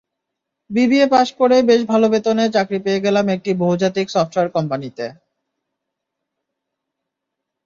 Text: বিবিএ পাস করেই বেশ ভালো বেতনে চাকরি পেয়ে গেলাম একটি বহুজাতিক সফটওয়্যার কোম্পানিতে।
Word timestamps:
বিবিএ 0.69 1.05
পাস 1.13 1.27
করেই 1.39 1.63
বেশ 1.69 1.81
ভালো 1.91 2.07
বেতনে 2.13 2.43
চাকরি 2.55 2.79
পেয়ে 2.85 3.03
গেলাম 3.05 3.25
একটি 3.35 3.51
বহুজাতিক 3.61 4.07
সফটওয়্যার 4.09 4.53
কোম্পানিতে। 4.55 5.05